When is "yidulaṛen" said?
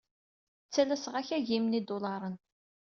1.77-2.35